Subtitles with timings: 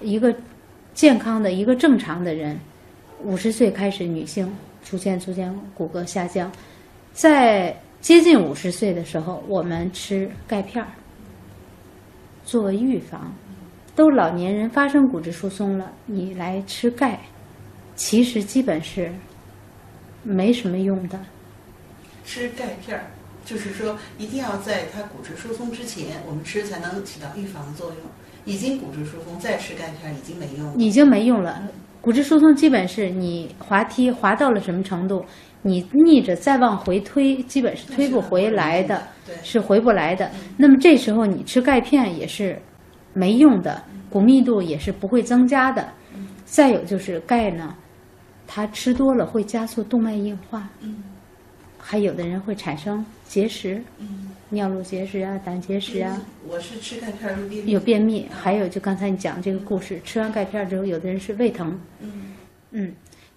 [0.00, 0.34] 一个
[0.94, 2.58] 健康的一个正常的人，
[3.22, 4.52] 五十岁开始女性
[4.84, 6.50] 逐渐逐渐骨骼下降，
[7.12, 10.88] 在接近五十岁的时候，我们吃钙片儿
[12.44, 13.32] 作为预防。
[13.96, 17.18] 都老年人发生骨质疏松了，你来吃钙，
[17.96, 19.12] 其实基本是
[20.22, 21.18] 没什么用的。
[22.24, 23.04] 吃钙片儿，
[23.44, 27.96] 就是说一定要在它骨质疏松之前，我们吃才能起到预防作用。
[28.48, 30.74] 已经骨质疏松再吃钙片已经没用了。
[30.76, 31.62] 已经没用了。
[32.00, 35.24] 骨质疏松基本是你滑梯滑到了什么程度，
[35.62, 40.30] 你逆着再往回推，基本是推不回来的，对，是回不来的。
[40.56, 42.56] 那么这时候你吃钙片也是
[43.12, 45.88] 没用的，骨密度也是不会增加的。
[46.44, 47.74] 再有就是钙呢，
[48.46, 51.02] 它吃多了会加速动脉硬化，嗯
[51.90, 56.20] 还有的人会产生结石，嗯尿路结石啊、胆结石啊。
[56.46, 57.72] 我是吃钙片儿有便秘。
[57.72, 62.34] 有便秘，还有就刚才你讲这个故事，吃完钙片儿之后，有的人是胃疼，嗯
[62.72, 62.94] 嗯，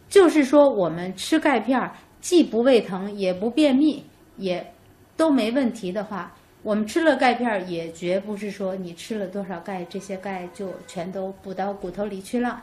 [0.10, 4.04] 就是说我们吃钙片儿既不胃疼，也不便秘，
[4.36, 4.74] 也
[5.16, 12.62] 都没问题的话，我们吃了钙片儿也绝不是说你吃了多少钙，这些钙就全都补到骨头里去了，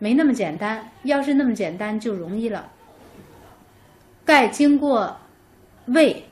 [0.00, 0.84] 没那么简单。
[1.04, 2.68] 要是那么简单就容易了。
[4.24, 5.16] 钙经过
[5.86, 6.24] 胃、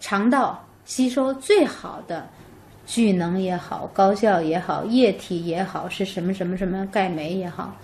[0.00, 2.28] 肠道吸收最好的
[2.86, 7.76] 聚能也好，高效也好，液体也好，是什么什么什么钙镁也好，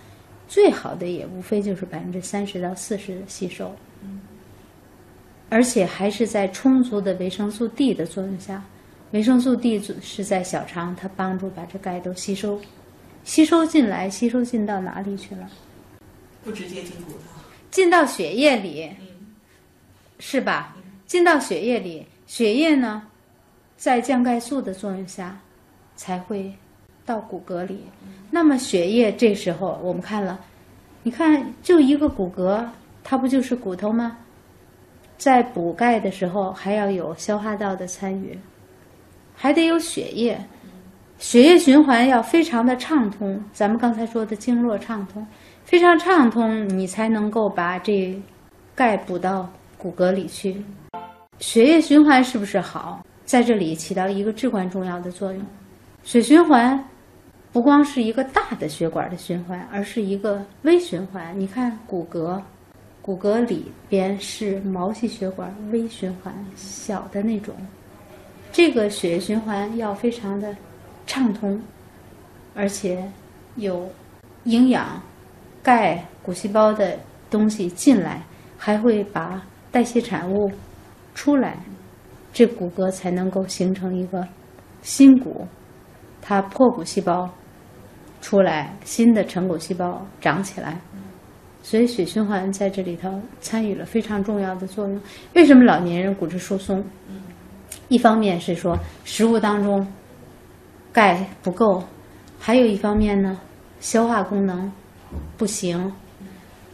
[0.49, 3.75] 最好的也无非就是百分之三十到四十的吸收，
[5.49, 8.65] 而且还是在充足的维生素 D 的作用下，
[9.13, 12.61] 维生素 D 是在小肠，它帮助把这钙都吸收，
[13.23, 15.49] 吸收进来，吸收进到哪里去了？
[16.43, 17.19] 不直接进骨头。
[17.71, 19.07] 进到血液里，嗯
[20.19, 20.75] 是吧？
[21.07, 23.03] 进到血液里，血液呢，
[23.77, 25.39] 在降钙素的作用下，
[25.95, 26.53] 才会
[27.05, 27.81] 到骨骼里。
[28.31, 30.39] 那么血液这时候我们看了，
[31.03, 32.67] 你看就一个骨骼，
[33.05, 34.19] 它不就是骨头吗？
[35.17, 38.39] 在补钙的时候，还要有消化道的参与，
[39.35, 40.39] 还得有血液，
[41.19, 43.43] 血液循环要非常的畅通。
[43.53, 45.27] 咱们刚才说的经络畅通，
[45.65, 48.21] 非常畅通，你才能够把这
[48.75, 50.57] 钙补到骨骼里去。
[51.39, 53.05] 血液循环是不是好？
[53.25, 55.43] 在这里起到一个至关重要的作用。
[56.05, 56.83] 血循环
[57.53, 61.39] 不光是一个大的血管的循环，而是一个微循环。
[61.39, 62.41] 你看骨骼，
[63.03, 67.55] 骨骼里边是毛细血管微循环，小的那种。
[68.53, 70.57] 这个血液循环要非常的
[71.07, 71.61] 畅通，
[72.55, 73.03] 而且
[73.57, 73.91] 有
[74.45, 75.03] 营养、
[75.63, 76.99] 钙、骨细胞的
[77.29, 78.23] 东西进来，
[78.57, 80.51] 还会把代谢产物
[81.15, 81.59] 出来，
[82.33, 84.27] 这骨骼才能够形成一个
[84.83, 85.47] 新骨。
[86.23, 87.31] 它破骨细胞
[88.21, 90.81] 出来，新的成骨细胞长起来，
[91.63, 95.01] 所以血循环在这里头参与了非常重要的作用。
[95.35, 96.85] 为什么老年人骨质疏松？
[97.89, 99.87] 一方面是说食物当中
[100.93, 101.85] 钙不够，
[102.41, 103.39] 还有一方面呢，
[103.79, 104.73] 消化功能
[105.37, 105.93] 不行，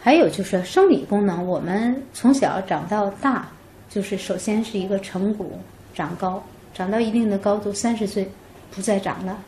[0.04, 1.46] 还有就是生理功能。
[1.46, 3.48] 我们从小长到大，
[3.88, 5.56] 就是首先是一个成骨
[5.94, 6.42] 长高，
[6.74, 8.28] 长到一定的高度，三十岁
[8.72, 9.38] 不再长了。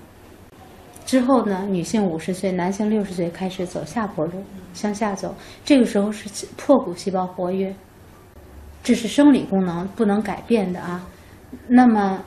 [1.05, 4.45] 之后呢，女性五十岁，男性六十岁开始走下坡路，
[4.75, 5.35] 向下走。
[5.65, 7.75] 这个时候是破骨细胞活跃，
[8.85, 11.05] 这是生理功能不能改变的啊。
[11.67, 12.23] 那么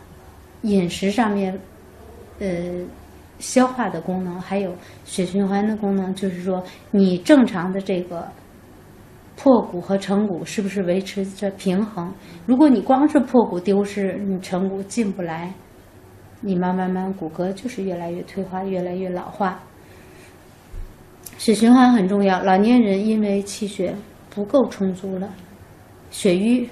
[0.64, 1.58] 饮食上面，
[2.40, 2.48] 呃，
[3.40, 4.74] 消化的功能还有
[5.06, 8.28] 血循环的功能，就是说你正常的这个
[9.36, 12.12] 破骨和成骨是不是维持着平衡？
[12.46, 15.54] 如果你光是破骨丢失，你成骨进不来。
[16.42, 19.60] 你慢慢慢骨骼就是越来越退化，越来越老化。
[21.38, 23.96] 血循环很重要，老年人因为气血
[24.30, 25.30] 不够充足了，
[26.12, 26.70] 血瘀。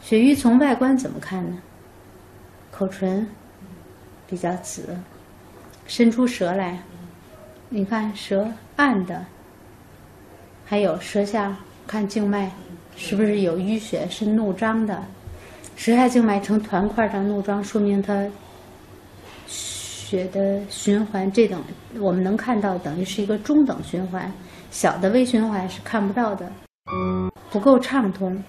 [0.00, 1.58] 血瘀从外观怎么看呢？
[2.70, 3.26] 口唇
[4.28, 4.96] 比较紫，
[5.86, 6.78] 伸出舌来，
[7.68, 8.46] 你看舌
[8.76, 9.24] 暗的，
[10.64, 12.50] 还有舌下看静脉
[12.96, 15.02] 是不是有淤血，是怒张的。
[15.76, 18.26] 舌下静脉成团块状怒张，说明它
[19.46, 21.62] 血的循环这等
[22.00, 24.30] 我们能看到，等于是一个中等循环，
[24.70, 26.50] 小的微循环是看不到的，
[27.50, 28.42] 不够畅通。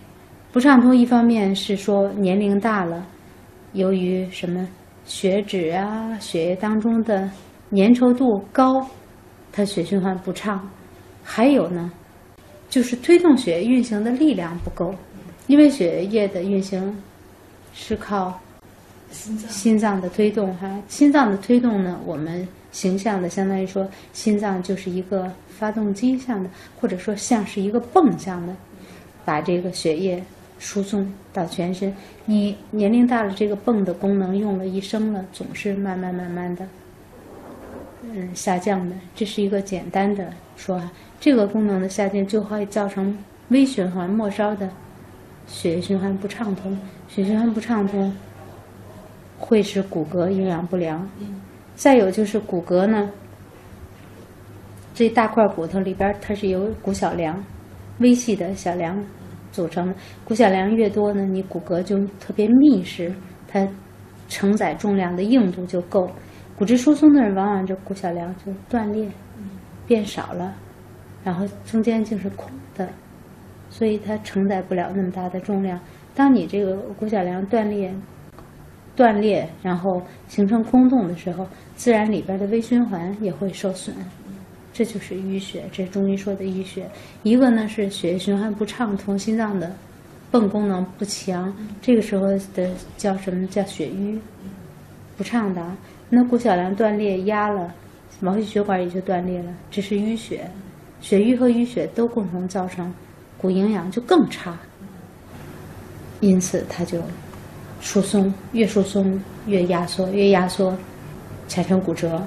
[0.52, 3.06] 不畅通，一方面是说年龄大了，
[3.74, 4.68] 由于什么
[5.10, 7.30] 血脂啊，血液当中的
[7.72, 8.88] 粘稠度高，
[9.52, 10.58] 它血循环不畅；
[11.24, 11.92] 还有呢，
[12.70, 14.96] 就是推动血液运行的力量不够，
[15.48, 16.96] 因为血液的运行。
[17.72, 18.38] 是靠
[19.12, 26.50] 心脏心脏的推动哈，心脏的推动呢，我们形象的，相当于说心脏就是一个发动机像的，
[26.82, 28.56] 或者说像是一个泵像的，
[29.24, 30.22] 把这个血液
[30.60, 31.92] 输送到全身。
[32.26, 36.68] 你年龄大了，这个泵的功能用了一生了，总是慢慢慢慢的，
[38.04, 38.96] 嗯，下降的。
[39.16, 40.80] 这是一个简单的说，
[41.20, 43.18] 这个功能的下降就会造成
[43.48, 44.70] 微循环末梢的
[45.48, 46.78] 血液循环不畅通，
[47.08, 48.14] 血液循环不畅通。
[49.42, 51.10] 会使骨骼营养不良，
[51.74, 53.10] 再有就是骨骼呢，
[54.94, 57.42] 这大块骨头里边它是有骨小梁、
[58.00, 59.02] 微细的小梁
[59.52, 59.96] 组成的。
[60.24, 63.14] 骨小梁越多呢，你骨骼就特别密实，
[63.48, 63.68] 它
[64.28, 66.10] 承载重量的硬度就够。
[66.58, 69.10] 骨质疏松的人，往往这骨小梁就断裂，
[69.88, 70.56] 变少了，
[71.24, 72.90] 然后中间就是空的，
[73.70, 75.80] 所以它承载不了那么大的重量。
[76.14, 77.94] 当你这个骨小梁断裂。
[78.96, 83.96] 断裂，然后形成空洞的时候，自然里边的微循环也会受损，
[84.80, 85.66] 这就是淤血。
[85.74, 86.90] 这是中医说的淤血。
[87.24, 89.70] 一个呢是血液循环不畅通，心脏的
[90.32, 94.18] 泵功能不强，这个时候的叫什么叫血瘀，
[95.18, 95.76] 不畅达。
[96.10, 97.76] 那骨小梁断裂压了，
[98.22, 100.50] 毛细血管也就断裂了，这是淤血。
[101.02, 102.90] 血瘀和淤血都共同造成
[103.38, 104.58] 骨营养就更差，
[106.22, 107.04] 因此它就。
[107.82, 109.18] 疏松越疏松
[109.48, 110.78] 越压缩，越压缩
[111.48, 112.22] 产生骨折，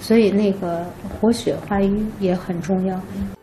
[0.00, 3.00] 所以那个活血化瘀也很重要。